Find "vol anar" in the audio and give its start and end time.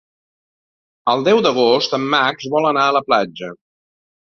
2.57-2.91